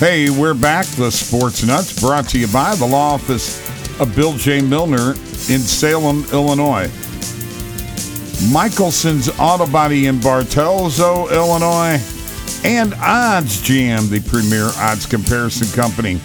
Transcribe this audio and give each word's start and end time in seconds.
Hey, 0.00 0.30
we're 0.30 0.54
back. 0.54 0.86
The 0.86 1.10
Sports 1.10 1.62
Nutz 1.62 2.00
brought 2.00 2.26
to 2.30 2.38
you 2.38 2.48
by 2.48 2.74
the 2.74 2.86
law 2.86 3.12
office 3.12 3.60
of 4.00 4.16
Bill 4.16 4.32
J. 4.32 4.62
Milner 4.62 5.10
in 5.10 5.60
Salem, 5.60 6.24
Illinois. 6.32 6.86
Michelson's 8.50 9.28
Auto 9.38 9.70
Body 9.70 10.06
in 10.06 10.16
Bartelso, 10.16 11.30
Illinois. 11.30 12.00
And 12.64 12.94
OddsJam, 12.94 14.08
the 14.08 14.20
premier 14.26 14.70
odds 14.76 15.04
comparison 15.04 15.68
company. 15.78 16.18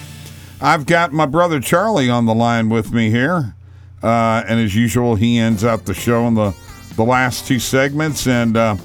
I've 0.62 0.86
got 0.86 1.12
my 1.12 1.26
brother 1.26 1.60
Charlie 1.60 2.10
on 2.10 2.26
the 2.26 2.34
line 2.34 2.70
with 2.70 2.94
me 2.94 3.10
here. 3.10 3.58
Uh, 4.02 4.42
and 4.48 4.58
as 4.58 4.74
usual, 4.74 5.16
he 5.16 5.38
ends 5.38 5.66
out 5.66 5.86
the 5.86 5.94
show 5.94 6.26
in 6.28 6.34
the, 6.34 6.56
the 6.96 7.04
last 7.04 7.46
two 7.46 7.60
segments. 7.60 8.26
And 8.26 8.56
uh, 8.56 8.78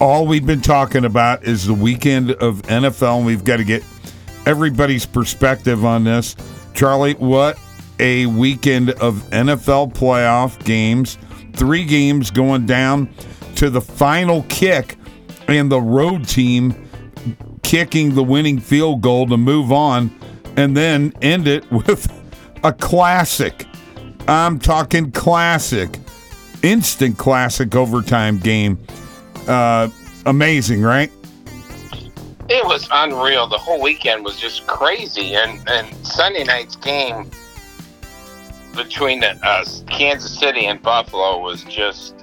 all 0.00 0.26
we've 0.26 0.46
been 0.46 0.60
talking 0.60 1.04
about 1.04 1.44
is 1.44 1.66
the 1.66 1.74
weekend 1.74 2.32
of 2.32 2.62
NFL, 2.62 3.18
and 3.18 3.26
we've 3.26 3.44
got 3.44 3.58
to 3.58 3.64
get 3.64 3.84
everybody's 4.46 5.06
perspective 5.06 5.84
on 5.84 6.04
this. 6.04 6.34
Charlie, 6.74 7.14
what 7.14 7.58
a 8.00 8.26
weekend 8.26 8.90
of 8.90 9.16
NFL 9.30 9.94
playoff 9.94 10.62
games. 10.64 11.18
Three 11.54 11.84
games 11.84 12.30
going 12.30 12.66
down 12.66 13.08
to 13.56 13.70
the 13.70 13.80
final 13.80 14.44
kick, 14.48 14.96
and 15.46 15.70
the 15.70 15.80
road 15.80 16.26
team 16.26 16.88
kicking 17.62 18.14
the 18.14 18.24
winning 18.24 18.58
field 18.58 19.00
goal 19.00 19.26
to 19.26 19.36
move 19.36 19.70
on, 19.70 20.10
and 20.56 20.76
then 20.76 21.12
end 21.22 21.46
it 21.46 21.70
with 21.70 22.10
a 22.64 22.72
classic. 22.72 23.66
I'm 24.26 24.58
talking 24.58 25.10
classic, 25.12 25.98
instant 26.62 27.16
classic 27.16 27.74
overtime 27.74 28.38
game 28.38 28.78
uh, 29.48 29.88
amazing, 30.26 30.82
right? 30.82 31.10
It 32.48 32.64
was 32.64 32.88
unreal. 32.90 33.46
The 33.46 33.58
whole 33.58 33.80
weekend 33.80 34.24
was 34.24 34.38
just 34.38 34.66
crazy, 34.66 35.34
and 35.34 35.66
and 35.68 35.94
Sunday 36.06 36.44
night's 36.44 36.76
game 36.76 37.30
between 38.74 39.20
the, 39.20 39.32
uh, 39.44 39.64
Kansas 39.88 40.38
City 40.38 40.66
and 40.66 40.80
Buffalo 40.80 41.40
was 41.40 41.64
just 41.64 42.14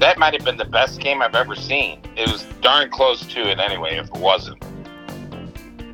that 0.00 0.18
might 0.18 0.34
have 0.34 0.44
been 0.44 0.56
the 0.56 0.64
best 0.64 1.00
game 1.00 1.22
I've 1.22 1.34
ever 1.34 1.54
seen. 1.54 2.00
It 2.16 2.30
was 2.30 2.44
darn 2.60 2.90
close 2.90 3.26
to 3.26 3.50
it 3.50 3.58
anyway, 3.58 3.96
if 3.96 4.06
it 4.08 4.16
wasn't. 4.16 4.62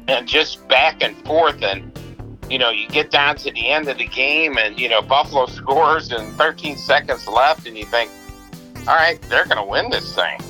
And 0.08 0.26
just 0.26 0.66
back 0.68 1.02
and 1.02 1.16
forth, 1.24 1.62
and 1.62 1.92
you 2.50 2.58
know, 2.58 2.70
you 2.70 2.88
get 2.88 3.10
down 3.10 3.36
to 3.36 3.52
the 3.52 3.68
end 3.68 3.88
of 3.88 3.98
the 3.98 4.06
game, 4.06 4.58
and 4.58 4.78
you 4.78 4.88
know, 4.88 5.02
Buffalo 5.02 5.46
scores, 5.60 6.10
and 6.10 6.34
13 6.34 6.76
seconds 6.76 7.26
left, 7.28 7.66
and 7.66 7.76
you 7.76 7.84
think, 7.84 8.10
all 8.88 8.96
right, 8.96 9.20
they're 9.22 9.46
going 9.46 9.58
to 9.58 9.64
win 9.64 9.90
this 9.90 10.14
thing. 10.14 10.40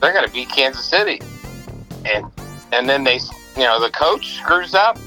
They're 0.00 0.12
going 0.12 0.26
to 0.26 0.32
beat 0.32 0.48
Kansas 0.48 0.84
City, 0.84 1.20
and 2.06 2.26
and 2.72 2.88
then 2.88 3.04
they, 3.04 3.20
you 3.56 3.64
know, 3.64 3.78
the 3.80 3.90
coach 3.90 4.38
screws 4.38 4.74
up, 4.74 4.98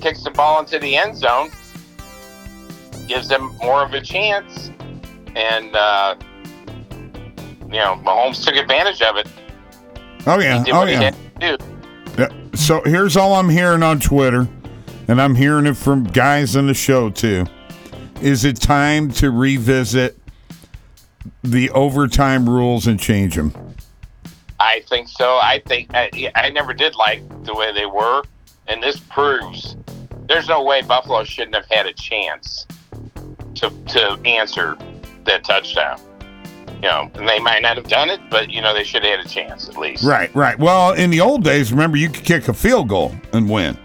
kicks 0.00 0.22
the 0.22 0.30
ball 0.30 0.60
into 0.60 0.78
the 0.78 0.96
end 0.96 1.16
zone, 1.16 1.50
gives 3.08 3.28
them 3.28 3.54
more 3.62 3.82
of 3.82 3.92
a 3.92 4.00
chance, 4.00 4.70
and 5.34 5.74
uh, 5.74 6.14
you 7.66 7.80
know, 7.80 8.00
Mahomes 8.04 8.44
took 8.44 8.54
advantage 8.54 9.02
of 9.02 9.16
it. 9.16 9.28
Oh 10.26 10.38
yeah, 10.38 10.64
oh 10.68 10.84
yeah. 10.84 11.12
yeah. 11.40 11.56
So 12.54 12.82
here's 12.84 13.16
all 13.16 13.34
I'm 13.34 13.48
hearing 13.48 13.82
on 13.82 13.98
Twitter, 13.98 14.48
and 15.08 15.20
I'm 15.20 15.34
hearing 15.34 15.66
it 15.66 15.76
from 15.76 16.04
guys 16.04 16.54
on 16.54 16.68
the 16.68 16.74
show 16.74 17.10
too. 17.10 17.46
Is 18.22 18.44
it 18.44 18.60
time 18.60 19.10
to 19.12 19.30
revisit 19.30 20.16
the 21.42 21.70
overtime 21.70 22.48
rules 22.48 22.86
and 22.86 22.98
change 22.98 23.36
them? 23.36 23.52
I 24.60 24.82
think 24.88 25.08
so. 25.08 25.36
I 25.36 25.62
think 25.66 25.90
I, 25.94 26.32
I 26.34 26.50
never 26.50 26.72
did 26.72 26.94
like 26.94 27.22
the 27.44 27.54
way 27.54 27.72
they 27.72 27.86
were, 27.86 28.22
and 28.66 28.82
this 28.82 28.98
proves 28.98 29.76
there's 30.28 30.48
no 30.48 30.62
way 30.62 30.82
Buffalo 30.82 31.24
shouldn't 31.24 31.54
have 31.54 31.66
had 31.70 31.86
a 31.86 31.92
chance 31.92 32.66
to 33.56 33.70
to 33.88 34.20
answer 34.24 34.76
that 35.24 35.44
touchdown. 35.44 36.00
You 36.76 36.90
know, 36.90 37.10
and 37.14 37.28
they 37.28 37.38
might 37.38 37.62
not 37.62 37.76
have 37.76 37.88
done 37.88 38.10
it, 38.10 38.20
but 38.30 38.50
you 38.50 38.60
know 38.60 38.74
they 38.74 38.84
should 38.84 39.04
have 39.04 39.18
had 39.18 39.26
a 39.26 39.28
chance 39.28 39.68
at 39.68 39.76
least. 39.76 40.04
Right, 40.04 40.34
right. 40.34 40.58
Well, 40.58 40.92
in 40.92 41.10
the 41.10 41.20
old 41.20 41.44
days, 41.44 41.72
remember 41.72 41.96
you 41.96 42.08
could 42.08 42.24
kick 42.24 42.48
a 42.48 42.54
field 42.54 42.88
goal 42.88 43.14
and 43.32 43.48
win. 43.48 43.78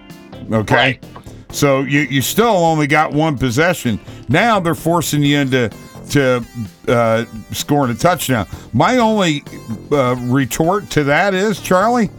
Okay. 0.51 0.75
Right. 0.75 1.05
So 1.51 1.81
you 1.81 2.01
you 2.01 2.21
still 2.21 2.45
only 2.47 2.87
got 2.87 3.11
one 3.11 3.37
possession. 3.37 3.99
Now 4.27 4.59
they're 4.59 4.75
forcing 4.75 5.23
you 5.23 5.37
into 5.37 5.71
to 6.11 6.45
uh, 6.87 7.25
scoring 7.51 7.91
a 7.91 7.95
touchdown. 7.95 8.47
My 8.73 8.97
only 8.97 9.43
uh, 9.91 10.15
retort 10.15 10.89
to 10.91 11.03
that 11.05 11.33
is, 11.33 11.59
Charlie, 11.59 12.09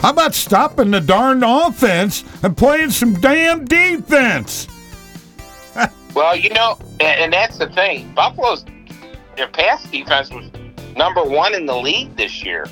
how 0.00 0.10
about 0.10 0.34
stopping 0.34 0.90
the 0.90 1.00
darn 1.00 1.42
offense 1.42 2.24
and 2.42 2.56
playing 2.56 2.90
some 2.90 3.14
damn 3.14 3.64
defense? 3.64 4.68
well, 6.14 6.36
you 6.36 6.50
know, 6.50 6.78
and, 7.00 7.32
that's 7.32 7.58
the 7.58 7.68
thing. 7.70 8.12
Buffalo's 8.14 8.64
their 9.36 9.48
pass 9.48 9.82
defense 9.90 10.30
was 10.30 10.50
number 10.96 11.24
one 11.24 11.54
in 11.54 11.66
the 11.66 11.76
league 11.76 12.14
this 12.16 12.44
year, 12.44 12.66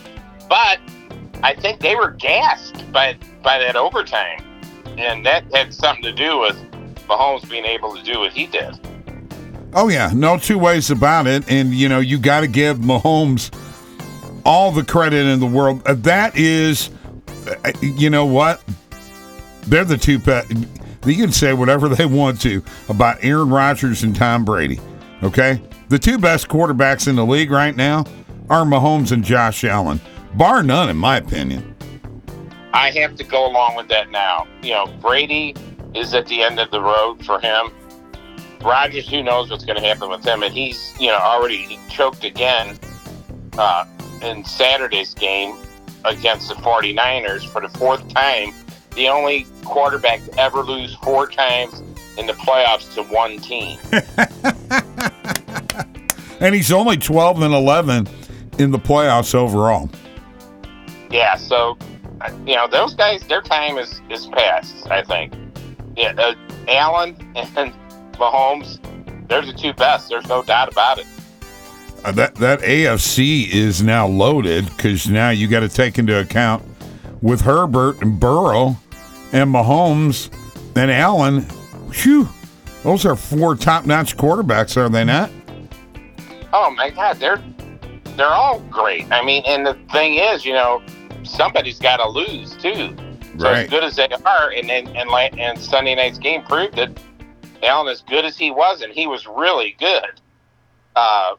but 0.48 0.78
I 1.42 1.54
think 1.54 1.80
they 1.80 1.96
were 1.96 2.10
gassed 2.10 2.92
by 2.92 3.16
by 3.42 3.58
that 3.58 3.76
overtime, 3.76 4.44
and 4.98 5.24
that 5.26 5.44
had 5.54 5.74
something 5.74 6.04
to 6.04 6.12
do 6.12 6.38
with 6.38 6.56
Mahomes 7.08 7.48
being 7.48 7.64
able 7.64 7.96
to 7.96 8.02
do 8.02 8.20
what 8.20 8.32
he 8.32 8.46
did. 8.46 8.78
Oh 9.74 9.88
yeah, 9.88 10.10
no 10.14 10.38
two 10.38 10.58
ways 10.58 10.90
about 10.90 11.26
it. 11.26 11.50
And 11.50 11.72
you 11.74 11.88
know, 11.88 12.00
you 12.00 12.18
got 12.18 12.40
to 12.40 12.46
give 12.46 12.78
Mahomes 12.78 13.50
all 14.44 14.72
the 14.72 14.84
credit 14.84 15.26
in 15.26 15.40
the 15.40 15.46
world. 15.46 15.82
Uh, 15.86 15.94
that 15.94 16.36
is, 16.36 16.90
uh, 17.64 17.72
you 17.80 18.10
know 18.10 18.26
what? 18.26 18.62
They're 19.66 19.84
the 19.84 19.96
two. 19.96 20.18
Pet. 20.18 20.46
You 21.04 21.16
can 21.16 21.32
say 21.32 21.52
whatever 21.52 21.88
they 21.88 22.06
want 22.06 22.40
to 22.42 22.62
about 22.88 23.18
Aaron 23.22 23.50
Rodgers 23.50 24.02
and 24.02 24.14
Tom 24.14 24.44
Brady. 24.44 24.78
Okay, 25.22 25.60
the 25.88 25.98
two 25.98 26.18
best 26.18 26.48
quarterbacks 26.48 27.08
in 27.08 27.16
the 27.16 27.24
league 27.24 27.50
right 27.50 27.74
now 27.74 28.04
are 28.50 28.64
Mahomes 28.64 29.12
and 29.12 29.24
Josh 29.24 29.64
Allen, 29.64 30.00
bar 30.34 30.62
none, 30.62 30.90
in 30.90 30.96
my 30.96 31.16
opinion. 31.16 31.74
I 32.74 32.90
have 32.92 33.16
to 33.16 33.24
go 33.24 33.46
along 33.46 33.76
with 33.76 33.88
that 33.88 34.10
now. 34.10 34.46
You 34.62 34.72
know, 34.72 34.86
Brady 35.00 35.54
is 35.94 36.14
at 36.14 36.26
the 36.26 36.42
end 36.42 36.58
of 36.58 36.70
the 36.70 36.80
road 36.80 37.24
for 37.24 37.38
him. 37.40 37.70
Rodgers, 38.64 39.08
who 39.08 39.22
knows 39.22 39.50
what's 39.50 39.64
going 39.64 39.80
to 39.80 39.86
happen 39.86 40.08
with 40.08 40.24
him? 40.24 40.42
And 40.42 40.52
he's, 40.54 40.94
you 41.00 41.08
know, 41.08 41.18
already 41.18 41.78
choked 41.88 42.24
again 42.24 42.78
uh, 43.58 43.86
in 44.22 44.44
Saturday's 44.44 45.14
game 45.14 45.56
against 46.04 46.48
the 46.48 46.54
49ers 46.54 47.46
for 47.46 47.60
the 47.60 47.68
fourth 47.78 48.06
time. 48.12 48.52
The 48.94 49.08
only 49.08 49.46
quarterback 49.64 50.24
to 50.26 50.38
ever 50.38 50.62
lose 50.62 50.94
four 50.96 51.26
times 51.26 51.82
in 52.18 52.26
the 52.26 52.34
playoffs 52.34 52.92
to 52.94 53.02
one 53.04 53.38
team. 53.38 53.78
and 56.40 56.54
he's 56.54 56.72
only 56.72 56.96
12 56.96 57.42
and 57.42 57.54
11 57.54 58.08
in 58.58 58.70
the 58.70 58.78
playoffs 58.78 59.34
overall. 59.34 59.88
Yeah, 61.10 61.36
so, 61.36 61.78
uh, 62.20 62.30
you 62.46 62.54
know, 62.54 62.68
those 62.68 62.94
guys, 62.94 63.22
their 63.28 63.42
time 63.42 63.78
is, 63.78 64.00
is 64.10 64.26
past, 64.26 64.90
I 64.90 65.02
think. 65.02 65.34
Yeah, 65.96 66.14
uh, 66.18 66.34
Allen 66.68 67.16
and 67.56 67.72
Mahomes, 68.14 68.78
they're 69.28 69.42
the 69.42 69.52
two 69.52 69.72
best. 69.72 70.08
There's 70.08 70.28
no 70.28 70.42
doubt 70.42 70.70
about 70.70 70.98
it. 70.98 71.06
Uh, 72.04 72.12
that 72.12 72.34
that 72.36 72.60
AFC 72.60 73.48
is 73.48 73.82
now 73.82 74.06
loaded 74.06 74.66
because 74.66 75.08
now 75.08 75.30
you 75.30 75.46
got 75.46 75.60
to 75.60 75.68
take 75.68 75.98
into 75.98 76.18
account 76.18 76.64
with 77.20 77.42
Herbert 77.42 78.02
and 78.02 78.18
Burrow 78.18 78.76
and 79.32 79.54
Mahomes 79.54 80.28
and 80.76 80.90
Allen. 80.90 81.42
Whew, 82.02 82.28
those 82.82 83.06
are 83.06 83.14
four 83.14 83.54
top-notch 83.54 84.16
quarterbacks, 84.16 84.76
are 84.76 84.88
they 84.88 85.04
not? 85.04 85.30
Oh 86.52 86.70
my 86.70 86.90
God, 86.90 87.18
they're 87.18 87.42
they're 88.16 88.26
all 88.26 88.60
great. 88.70 89.10
I 89.10 89.24
mean, 89.24 89.42
and 89.46 89.64
the 89.64 89.74
thing 89.92 90.14
is, 90.14 90.44
you 90.44 90.52
know, 90.52 90.82
somebody's 91.22 91.78
got 91.78 91.98
to 91.98 92.08
lose 92.08 92.56
too. 92.56 92.96
So 93.38 93.44
right. 93.44 93.64
as 93.64 93.70
good 93.70 93.84
as 93.84 93.96
they 93.96 94.08
are, 94.08 94.50
and 94.50 94.70
and 94.70 94.88
and, 94.88 95.38
and 95.38 95.58
Sunday 95.58 95.94
night's 95.94 96.18
game 96.18 96.42
proved 96.42 96.78
it 96.78 96.98
Allen, 97.62 97.88
as 97.88 98.02
good 98.02 98.24
as 98.24 98.36
he 98.36 98.50
was, 98.50 98.82
and 98.82 98.92
he 98.92 99.06
was 99.06 99.26
really 99.26 99.76
good, 99.78 100.20
uh, 100.96 101.34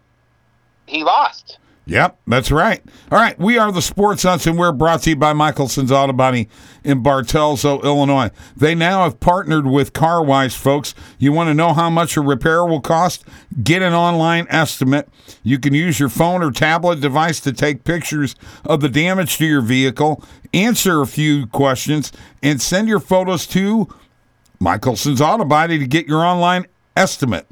he 0.85 1.03
lost. 1.03 1.59
Yep, 1.85 2.17
that's 2.27 2.49
right. 2.49 2.81
All 3.11 3.19
right, 3.19 3.37
we 3.37 3.57
are 3.57 3.69
the 3.69 3.81
Sports 3.81 4.23
Nutz, 4.23 4.47
and 4.47 4.57
we're 4.57 4.71
brought 4.71 5.01
to 5.01 5.09
you 5.09 5.15
by 5.17 5.33
Michelson's 5.33 5.91
Auto 5.91 6.13
Body 6.13 6.47
in 6.85 7.03
Bartelso, 7.03 7.83
Illinois. 7.83 8.31
They 8.55 8.73
now 8.73 9.03
have 9.03 9.19
partnered 9.19 9.67
with 9.67 9.91
CarWise, 9.91 10.55
folks. 10.55 10.95
You 11.19 11.33
want 11.33 11.49
to 11.49 11.53
know 11.53 11.73
how 11.73 11.89
much 11.89 12.15
a 12.15 12.21
repair 12.21 12.63
will 12.63 12.79
cost? 12.79 13.25
Get 13.61 13.81
an 13.81 13.91
online 13.91 14.47
estimate. 14.49 15.09
You 15.43 15.59
can 15.59 15.73
use 15.73 15.99
your 15.99 16.07
phone 16.07 16.41
or 16.41 16.51
tablet 16.51 17.01
device 17.01 17.41
to 17.41 17.51
take 17.51 17.83
pictures 17.83 18.35
of 18.63 18.79
the 18.79 18.89
damage 18.89 19.37
to 19.39 19.45
your 19.45 19.61
vehicle, 19.61 20.23
answer 20.53 21.01
a 21.01 21.07
few 21.07 21.47
questions, 21.47 22.13
and 22.41 22.61
send 22.61 22.87
your 22.87 23.01
photos 23.01 23.45
to 23.47 23.89
Michelson's 24.63 25.19
Auto 25.19 25.43
Body 25.43 25.77
to 25.77 25.85
get 25.85 26.07
your 26.07 26.23
online 26.23 26.65
estimate. 26.95 27.47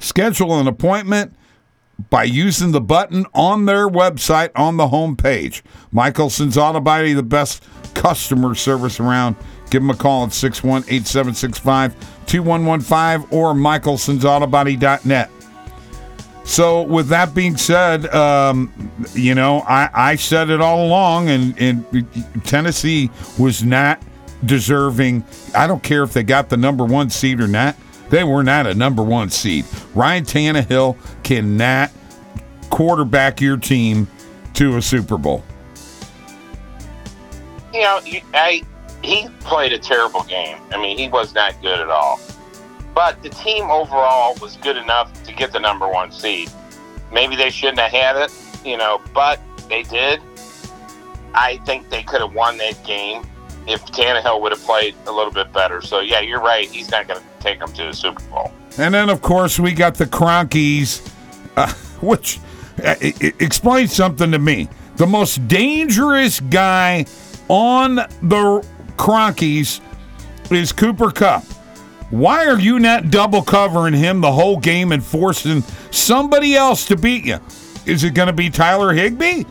Schedule 0.00 0.58
an 0.58 0.66
appointment 0.66 1.34
by 2.10 2.24
using 2.24 2.72
the 2.72 2.80
button 2.80 3.24
on 3.34 3.64
their 3.66 3.88
website 3.88 4.50
on 4.56 4.76
the 4.76 4.88
home 4.88 5.16
page. 5.16 5.62
Michelson's 5.92 6.58
Auto 6.58 6.80
Body, 6.80 7.12
the 7.12 7.22
best 7.22 7.62
customer 7.94 8.54
service 8.54 8.98
around. 8.98 9.36
Give 9.70 9.80
them 9.80 9.90
a 9.90 9.96
call 9.96 10.24
at 10.24 10.32
618 10.32 11.04
765 11.04 11.94
2115 12.26 13.28
or 13.30 13.54
michelsonsautobody.net. 13.54 15.30
So, 16.44 16.82
with 16.82 17.08
that 17.08 17.34
being 17.34 17.56
said, 17.56 18.06
um, 18.14 18.72
you 19.14 19.34
know, 19.34 19.62
I, 19.62 19.90
I 19.92 20.16
said 20.16 20.48
it 20.48 20.60
all 20.60 20.86
along, 20.86 21.28
and, 21.28 21.60
and 21.60 22.44
Tennessee 22.44 23.10
was 23.36 23.64
not 23.64 24.00
deserving. 24.44 25.24
I 25.54 25.66
don't 25.66 25.82
care 25.82 26.02
if 26.02 26.12
they 26.12 26.22
got 26.22 26.48
the 26.48 26.56
number 26.56 26.84
one 26.84 27.10
seed 27.10 27.40
or 27.40 27.48
not. 27.48 27.76
They 28.10 28.24
were 28.24 28.42
not 28.42 28.66
a 28.66 28.74
number 28.74 29.02
one 29.02 29.30
seed. 29.30 29.64
Ryan 29.94 30.24
Tannehill 30.24 30.96
cannot 31.24 31.90
quarterback 32.70 33.40
your 33.40 33.56
team 33.56 34.06
to 34.54 34.76
a 34.76 34.82
Super 34.82 35.18
Bowl. 35.18 35.42
You 37.72 37.82
know, 37.82 38.00
I 38.32 38.62
he 39.02 39.28
played 39.40 39.72
a 39.72 39.78
terrible 39.78 40.22
game. 40.24 40.58
I 40.70 40.80
mean, 40.80 40.98
he 40.98 41.08
was 41.08 41.34
not 41.34 41.60
good 41.62 41.78
at 41.78 41.88
all. 41.88 42.20
But 42.94 43.22
the 43.22 43.28
team 43.28 43.70
overall 43.70 44.34
was 44.40 44.56
good 44.56 44.76
enough 44.76 45.22
to 45.24 45.32
get 45.32 45.52
the 45.52 45.60
number 45.60 45.86
one 45.86 46.10
seed. 46.10 46.50
Maybe 47.12 47.36
they 47.36 47.50
shouldn't 47.50 47.78
have 47.78 47.90
had 47.90 48.16
it, 48.16 48.32
you 48.64 48.76
know, 48.76 49.02
but 49.12 49.38
they 49.68 49.82
did. 49.82 50.20
I 51.34 51.58
think 51.66 51.90
they 51.90 52.02
could 52.02 52.22
have 52.22 52.34
won 52.34 52.56
that 52.56 52.82
game 52.84 53.22
if 53.66 53.84
Tannehill 53.86 54.40
would 54.40 54.52
have 54.52 54.62
played 54.62 54.94
a 55.06 55.12
little 55.12 55.32
bit 55.32 55.52
better. 55.52 55.80
So 55.82 56.00
yeah, 56.00 56.20
you're 56.20 56.40
right. 56.40 56.68
He's 56.68 56.90
not 56.90 57.08
going 57.08 57.20
to 57.20 57.26
take 57.40 57.58
them 57.58 57.72
to 57.74 57.84
the 57.86 57.92
Super 57.92 58.22
Bowl. 58.30 58.52
And 58.78 58.92
then, 58.94 59.08
of 59.08 59.22
course, 59.22 59.58
we 59.58 59.72
got 59.72 59.94
the 59.94 60.06
Cronkies, 60.06 61.06
uh, 61.56 61.72
which 62.00 62.38
uh, 62.84 62.94
i- 63.02 63.86
something 63.86 64.30
to 64.32 64.38
me. 64.38 64.68
The 64.96 65.06
most 65.06 65.46
dangerous 65.48 66.40
guy 66.40 67.06
on 67.48 67.96
the 67.96 68.66
Cronkies 68.96 69.80
is 70.50 70.72
Cooper 70.72 71.10
Kupp. 71.10 71.44
Why 72.10 72.46
are 72.46 72.58
you 72.58 72.78
not 72.78 73.10
double 73.10 73.42
covering 73.42 73.92
him 73.92 74.20
the 74.20 74.30
whole 74.30 74.58
game 74.58 74.92
and 74.92 75.04
forcing 75.04 75.62
somebody 75.90 76.54
else 76.54 76.86
to 76.86 76.96
beat 76.96 77.24
you? 77.24 77.38
Is 77.84 78.04
it 78.04 78.14
going 78.14 78.28
to 78.28 78.32
be 78.32 78.48
Tyler 78.48 78.92
Higbee? 78.92 79.44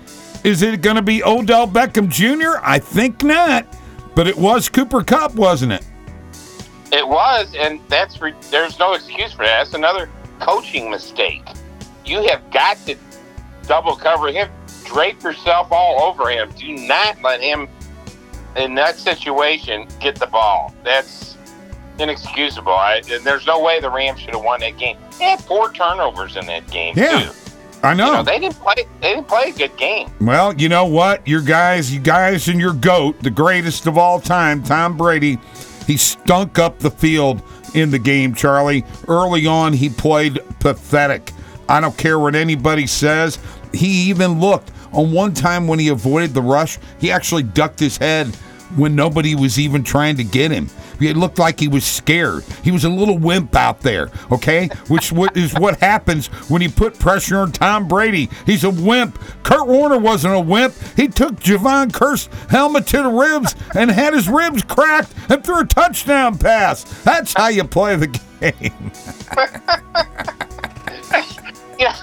Is 0.43 0.61
it 0.61 0.81
going 0.81 0.95
to 0.95 1.01
be 1.01 1.23
Odell 1.23 1.67
Beckham 1.67 2.09
Jr.? 2.09 2.59
I 2.63 2.79
think 2.79 3.23
not. 3.23 3.65
But 4.15 4.27
it 4.27 4.37
was 4.37 4.69
Cooper 4.69 5.03
Kupp, 5.03 5.35
wasn't 5.35 5.73
it? 5.73 5.85
It 6.91 7.07
was, 7.07 7.53
and 7.55 7.79
that's 7.89 8.21
re- 8.21 8.33
there's 8.51 8.79
no 8.79 8.93
excuse 8.93 9.33
for 9.33 9.43
that. 9.43 9.63
That's 9.63 9.73
another 9.73 10.09
coaching 10.39 10.89
mistake. 10.89 11.43
You 12.05 12.25
have 12.27 12.49
got 12.51 12.77
to 12.85 12.95
double 13.67 13.95
cover 13.95 14.29
him, 14.31 14.49
drape 14.85 15.21
yourself 15.23 15.67
all 15.71 16.03
over 16.03 16.29
him. 16.29 16.51
Do 16.57 16.71
not 16.87 17.21
let 17.21 17.41
him 17.41 17.67
in 18.55 18.75
that 18.75 18.95
situation 18.97 19.87
get 19.99 20.15
the 20.15 20.27
ball. 20.27 20.73
That's 20.83 21.35
inexcusable. 21.99 22.71
I, 22.71 23.01
and 23.11 23.25
there's 23.25 23.45
no 23.45 23.61
way 23.61 23.79
the 23.81 23.89
Rams 23.89 24.19
should 24.21 24.33
have 24.35 24.43
won 24.43 24.59
that 24.61 24.77
game. 24.77 24.97
They 25.17 25.25
had 25.25 25.41
four 25.41 25.73
turnovers 25.73 26.37
in 26.37 26.45
that 26.45 26.69
game 26.69 26.93
Yeah. 26.97 27.23
too. 27.23 27.31
I 27.85 27.93
know. 27.93 28.07
You 28.07 28.13
know, 28.13 28.23
they 28.23 28.39
didn't 28.39 28.55
play. 28.55 28.73
They 29.01 29.13
didn't 29.13 29.27
play 29.27 29.49
a 29.49 29.51
good 29.53 29.77
game. 29.77 30.09
Well, 30.19 30.53
you 30.55 30.69
know 30.69 30.85
what? 30.85 31.27
Your 31.27 31.41
guys, 31.41 31.93
you 31.93 31.99
guys, 31.99 32.47
and 32.47 32.59
your 32.59 32.73
goat, 32.73 33.21
the 33.21 33.29
greatest 33.29 33.87
of 33.87 33.97
all 33.97 34.19
time, 34.19 34.63
Tom 34.63 34.97
Brady, 34.97 35.37
he 35.85 35.97
stunk 35.97 36.57
up 36.57 36.79
the 36.79 36.91
field 36.91 37.41
in 37.75 37.91
the 37.91 37.99
game, 37.99 38.33
Charlie. 38.33 38.83
Early 39.07 39.45
on, 39.45 39.73
he 39.73 39.89
played 39.89 40.39
pathetic. 40.59 41.31
I 41.69 41.79
don't 41.79 41.97
care 41.97 42.17
what 42.17 42.35
anybody 42.35 42.87
says. 42.87 43.37
He 43.73 44.09
even 44.09 44.39
looked 44.39 44.71
on 44.95 45.11
one 45.11 45.33
time 45.33 45.67
when 45.67 45.77
he 45.77 45.89
avoided 45.89 46.33
the 46.33 46.41
rush, 46.41 46.79
he 46.99 47.11
actually 47.11 47.43
ducked 47.43 47.79
his 47.79 47.97
head 47.97 48.27
when 48.77 48.95
nobody 48.95 49.35
was 49.35 49.59
even 49.59 49.83
trying 49.83 50.15
to 50.17 50.23
get 50.23 50.51
him. 50.51 50.69
It 50.99 51.17
looked 51.17 51.39
like 51.39 51.59
he 51.59 51.67
was 51.67 51.85
scared. 51.85 52.43
He 52.63 52.71
was 52.71 52.83
a 52.83 52.89
little 52.89 53.17
wimp 53.17 53.55
out 53.55 53.81
there, 53.81 54.09
okay? 54.31 54.67
Which 54.87 55.11
is 55.35 55.53
what 55.53 55.79
happens 55.79 56.27
when 56.49 56.61
you 56.61 56.69
put 56.69 56.97
pressure 56.97 57.39
on 57.39 57.51
Tom 57.51 57.87
Brady. 57.87 58.29
He's 58.45 58.63
a 58.63 58.69
wimp. 58.69 59.19
Kurt 59.43 59.67
Warner 59.67 59.97
wasn't 59.97 60.35
a 60.35 60.39
wimp. 60.39 60.73
He 60.95 61.07
took 61.07 61.35
Jevon 61.35 61.91
Kearse 61.91 62.27
helmet 62.49 62.87
to 62.87 63.03
the 63.03 63.09
ribs 63.09 63.55
and 63.75 63.91
had 63.91 64.13
his 64.13 64.29
ribs 64.29 64.63
cracked 64.63 65.13
and 65.29 65.43
threw 65.43 65.61
a 65.61 65.65
touchdown 65.65 66.37
pass. 66.37 66.83
That's 67.03 67.33
how 67.33 67.47
you 67.47 67.63
play 67.63 67.95
the 67.95 68.07
game. 68.07 68.91
Yeah, 71.77 71.95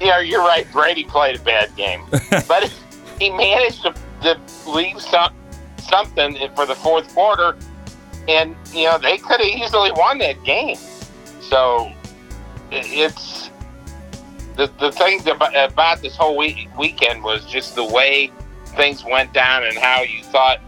yeah, 0.00 0.20
you're 0.20 0.42
right. 0.42 0.70
Brady 0.72 1.04
played 1.04 1.36
a 1.36 1.40
bad 1.40 1.74
game, 1.76 2.04
but 2.48 2.72
he 3.18 3.30
managed 3.30 3.82
to, 3.82 3.94
to 4.22 4.40
leave 4.70 5.00
some, 5.00 5.32
something 5.78 6.36
for 6.54 6.66
the 6.66 6.74
fourth 6.74 7.12
quarter, 7.14 7.56
and 8.28 8.56
you 8.72 8.84
know 8.84 8.98
they 8.98 9.18
could 9.18 9.40
have 9.40 9.48
easily 9.48 9.92
won 9.92 10.18
that 10.18 10.42
game. 10.44 10.76
So 11.40 11.92
it's 12.70 13.50
the 14.56 14.70
the 14.78 14.92
thing 14.92 15.20
about, 15.28 16.02
this 16.02 16.16
whole 16.16 16.36
week, 16.36 16.68
weekend 16.78 17.22
was 17.22 17.44
just 17.46 17.74
the 17.74 17.84
way 17.84 18.32
things 18.76 19.04
went 19.04 19.32
down 19.32 19.64
and 19.64 19.76
how 19.76 20.02
you 20.02 20.22
thought, 20.24 20.60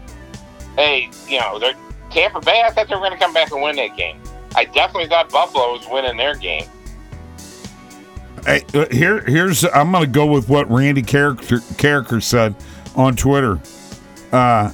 hey, 0.75 1.09
you 1.27 1.39
know, 1.39 1.59
they're 1.59 1.73
Tampa 2.09 2.39
Bay. 2.39 2.63
I 2.65 2.71
thought 2.71 2.87
they 2.87 2.95
were 2.95 3.01
going 3.01 3.11
to 3.11 3.17
come 3.17 3.33
back 3.33 3.51
and 3.51 3.61
win 3.61 3.75
that 3.77 3.97
game. 3.97 4.21
I 4.55 4.65
definitely 4.65 5.09
thought 5.09 5.29
Buffalo 5.29 5.73
was 5.73 5.85
winning 5.89 6.17
their 6.17 6.35
game. 6.35 6.65
Hey, 8.45 8.63
uh, 8.73 8.85
here, 8.91 9.21
here's 9.21 9.65
I'm 9.65 9.91
going 9.91 10.05
to 10.05 10.09
go 10.09 10.25
with 10.25 10.47
what 10.47 10.69
Randy 10.71 11.01
Karraker 11.01 11.59
Karraker 11.75 12.23
said 12.23 12.55
on 12.95 13.15
Twitter. 13.15 13.59
Uh, 14.31 14.71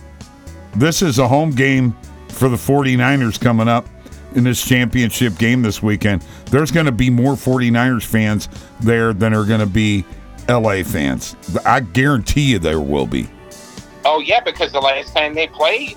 this 0.76 1.02
is 1.02 1.20
a 1.20 1.28
home 1.28 1.52
game 1.52 1.96
for 2.34 2.50
the 2.50 2.58
49ers 2.58 3.40
coming 3.40 3.68
up 3.68 3.88
in 4.36 4.44
this 4.44 4.64
championship 4.66 5.38
game 5.38 5.62
this 5.62 5.82
weekend. 5.82 6.26
There's 6.46 6.72
going 6.72 6.86
to 6.88 6.92
be 6.92 7.10
more 7.10 7.34
49ers 7.34 8.06
fans 8.06 8.50
there 8.80 9.14
than 9.14 9.34
are 9.34 9.46
going 9.46 9.60
to 9.60 9.66
be 9.66 10.06
LA 10.50 10.84
fans. 10.84 11.36
I 11.66 11.80
guarantee 11.80 12.52
you 12.52 12.60
there 12.60 12.82
will 12.82 13.08
be. 13.08 13.30
Oh 14.06 14.20
yeah, 14.20 14.42
because 14.42 14.72
the 14.72 14.82
last 14.82 15.16
time 15.16 15.34
they 15.34 15.48
played, 15.48 15.96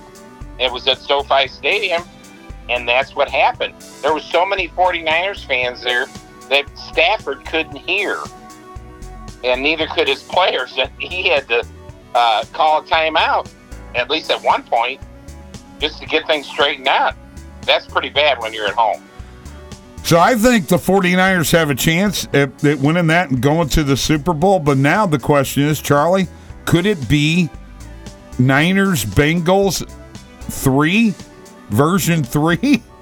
it 0.61 0.71
was 0.71 0.87
at 0.87 0.99
SoFi 0.99 1.49
Stadium, 1.49 2.03
and 2.69 2.89
that's 2.89 3.17
what 3.17 3.29
happened. 3.29 3.75
There 4.03 4.15
was 4.15 4.25
so 4.25 4.47
many 4.47 4.69
49ers 4.69 5.45
fans 5.45 5.83
there 5.83 6.07
that 6.49 6.67
Stafford 6.79 7.45
couldn't 7.45 7.77
hear, 7.77 8.19
and 9.43 9.61
neither 9.63 9.87
could 9.89 10.07
his 10.07 10.23
players. 10.23 10.79
He 10.99 11.29
had 11.29 11.49
to 11.49 11.67
uh, 12.15 12.45
call 12.53 12.81
a 12.81 12.85
timeout, 12.85 13.51
at 13.97 14.09
least 14.09 14.31
at 14.31 14.41
one 14.43 14.63
point, 14.63 15.01
just 15.79 15.99
to 16.01 16.07
get 16.07 16.27
things 16.27 16.47
straightened 16.47 16.89
out. 16.89 17.15
That's 17.63 17.87
pretty 17.87 18.11
bad 18.11 18.39
when 18.39 18.53
you're 18.53 18.67
at 18.67 18.75
home. 18.75 19.03
So 20.05 20.19
I 20.19 20.37
think 20.37 20.69
the 20.69 20.77
49ers 20.77 21.51
have 21.51 21.71
a 21.71 21.75
chance 21.75 22.29
at, 22.33 22.65
at 22.65 22.79
winning 22.79 23.09
that 23.09 23.31
and 23.31 23.41
going 23.41 23.69
to 23.71 23.83
the 23.83 23.97
Super 23.97 24.33
Bowl. 24.33 24.61
But 24.61 24.79
now 24.79 25.05
the 25.05 25.19
question 25.19 25.65
is, 25.65 25.83
Charlie, 25.83 26.29
could 26.65 26.87
it 26.87 27.09
be 27.09 27.51
Niners 28.39 29.05
Bengals 29.05 29.89
3 30.43 31.13
version 31.71 32.23
3? 32.23 32.83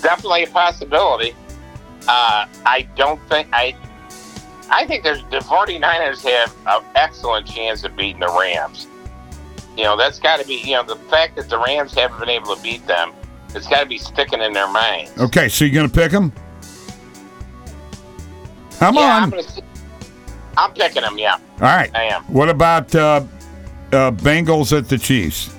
definitely 0.00 0.44
a 0.44 0.46
possibility. 0.48 1.34
Uh, 2.06 2.46
I 2.64 2.88
don't 2.96 3.20
think 3.28 3.48
I. 3.52 3.76
I 4.70 4.86
think 4.86 5.02
there's 5.02 5.22
the 5.24 5.38
49ers 5.38 6.22
have 6.22 6.54
an 6.66 6.84
excellent 6.94 7.46
chance 7.46 7.84
of 7.84 7.96
beating 7.96 8.20
the 8.20 8.28
Rams. 8.28 8.86
You 9.78 9.84
know, 9.84 9.96
that's 9.96 10.18
got 10.18 10.40
to 10.40 10.46
be, 10.46 10.56
you 10.56 10.72
know, 10.72 10.82
the 10.82 10.96
fact 11.08 11.36
that 11.36 11.48
the 11.48 11.56
Rams 11.56 11.94
haven't 11.94 12.18
been 12.18 12.28
able 12.28 12.56
to 12.56 12.60
beat 12.60 12.84
them, 12.88 13.12
it's 13.54 13.68
got 13.68 13.82
to 13.82 13.86
be 13.86 13.96
sticking 13.96 14.42
in 14.42 14.52
their 14.52 14.66
mind. 14.66 15.08
Okay, 15.18 15.48
so 15.48 15.64
you're 15.64 15.72
going 15.72 15.88
to 15.88 15.94
pick 15.94 16.10
them? 16.10 16.32
Come 18.80 18.96
yeah, 18.96 19.00
on. 19.02 19.22
I'm, 19.22 19.30
gonna, 19.30 19.42
I'm 20.56 20.72
picking 20.72 21.02
them, 21.02 21.16
yeah, 21.16 21.34
All 21.34 21.60
right. 21.60 21.94
I 21.94 22.02
am. 22.02 22.24
What 22.24 22.48
about 22.48 22.92
uh, 22.92 23.24
uh, 23.92 24.10
Bengals 24.10 24.76
at 24.76 24.88
the 24.88 24.98
Chiefs? 24.98 25.54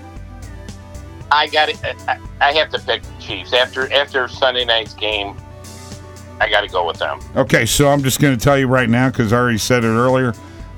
I 1.32 1.48
got 1.48 1.70
it. 1.70 1.80
I, 1.86 2.20
I 2.42 2.52
have 2.52 2.72
to 2.72 2.80
pick 2.80 3.04
the 3.04 3.22
Chiefs. 3.22 3.54
After 3.54 3.92
after 3.94 4.28
Sunday 4.28 4.66
night's 4.66 4.96
game, 4.96 5.38
I 6.42 6.50
got 6.50 6.62
to 6.62 6.68
go 6.68 6.86
with 6.86 6.98
them. 6.98 7.22
Okay, 7.38 7.66
so 7.66 7.88
I'm 7.88 8.04
just 8.04 8.20
going 8.20 8.38
to 8.38 8.44
tell 8.44 8.58
you 8.58 8.68
right 8.68 8.90
now 8.90 9.10
because 9.10 9.32
I 9.32 9.38
already 9.38 9.60
said 9.60 9.86
it 9.86 9.88
earlier. 9.88 10.34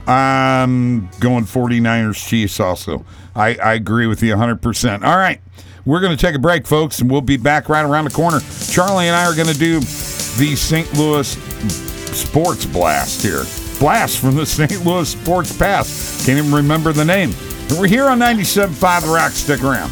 I'm 0.07 1.09
going 1.19 1.45
49ers 1.45 2.27
Chiefs 2.27 2.59
also. 2.59 3.05
I, 3.35 3.55
I 3.55 3.73
agree 3.73 4.07
with 4.07 4.21
you 4.23 4.33
100%. 4.35 5.03
All 5.03 5.17
right, 5.17 5.39
we're 5.85 6.01
going 6.01 6.15
to 6.15 6.25
take 6.25 6.35
a 6.35 6.39
break, 6.39 6.67
folks, 6.67 6.99
and 6.99 7.09
we'll 7.09 7.21
be 7.21 7.37
back 7.37 7.69
right 7.69 7.85
around 7.85 8.05
the 8.05 8.11
corner. 8.11 8.39
Charlie 8.69 9.07
and 9.07 9.15
I 9.15 9.25
are 9.25 9.35
going 9.35 9.47
to 9.47 9.57
do 9.57 9.79
the 9.79 10.55
St. 10.55 10.91
Louis 10.95 11.27
Sports 12.15 12.65
Blast 12.65 13.21
here. 13.21 13.43
Blast 13.79 14.19
from 14.19 14.35
the 14.35 14.45
St. 14.47 14.85
Louis 14.85 15.09
Sports 15.09 15.57
Pass. 15.57 16.25
Can't 16.25 16.37
even 16.37 16.53
remember 16.53 16.93
the 16.93 17.05
name. 17.05 17.33
And 17.69 17.79
we're 17.79 17.87
here 17.87 18.07
on 18.07 18.19
97.5 18.19 19.01
The 19.03 19.09
Rock. 19.09 19.31
Stick 19.31 19.63
around. 19.63 19.91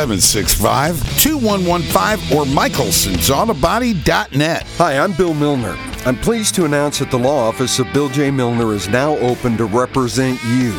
765 0.00 1.20
2115 1.20 2.38
or 2.38 2.46
michelsonsautobody.net. 2.46 4.62
Hi, 4.78 4.98
I'm 4.98 5.12
Bill 5.12 5.34
Milner. 5.34 5.76
I'm 6.06 6.16
pleased 6.16 6.54
to 6.54 6.64
announce 6.64 7.00
that 7.00 7.10
the 7.10 7.18
law 7.18 7.48
office 7.48 7.78
of 7.78 7.92
Bill 7.92 8.08
J. 8.08 8.30
Milner 8.30 8.72
is 8.72 8.88
now 8.88 9.18
open 9.18 9.58
to 9.58 9.66
represent 9.66 10.42
you. 10.44 10.72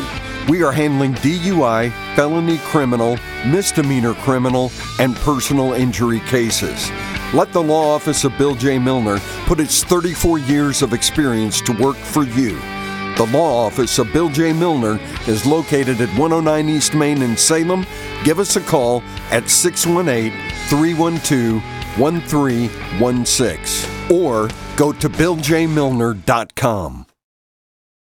We 0.48 0.64
are 0.64 0.72
handling 0.72 1.14
DUI, 1.14 1.92
felony 2.16 2.58
criminal, 2.64 3.16
misdemeanor 3.46 4.14
criminal, 4.14 4.72
and 4.98 5.14
personal 5.14 5.74
injury 5.74 6.18
cases. 6.26 6.90
Let 7.32 7.52
the 7.52 7.62
law 7.62 7.94
office 7.94 8.24
of 8.24 8.36
Bill 8.38 8.56
J. 8.56 8.80
Milner 8.80 9.20
put 9.46 9.60
its 9.60 9.84
34 9.84 10.40
years 10.40 10.82
of 10.82 10.92
experience 10.92 11.60
to 11.60 11.72
work 11.80 11.94
for 11.94 12.24
you. 12.24 12.58
The 13.16 13.26
law 13.26 13.66
office 13.66 13.98
of 13.98 14.12
Bill 14.12 14.30
J. 14.30 14.52
Milner 14.52 14.98
is 15.28 15.44
located 15.44 16.00
at 16.00 16.08
109 16.18 16.68
East 16.68 16.94
Main 16.94 17.22
in 17.22 17.36
Salem. 17.36 17.84
Give 18.24 18.38
us 18.38 18.56
a 18.56 18.60
call 18.60 19.02
at 19.30 19.50
618 19.50 20.32
312 20.68 21.62
1316 21.98 24.10
or 24.10 24.48
go 24.76 24.92
to 24.92 25.08
BillJMilner.com. 25.08 27.06